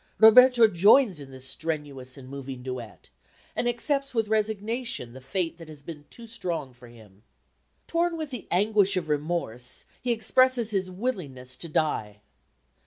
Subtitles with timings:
[0.17, 3.11] Roberto joins in this strenuous and moving duet,
[3.55, 7.21] and accepts with resignation the fate that has been too strong for him.
[7.85, 12.21] Torn with the anguish of remorse he expresses his willingness to die.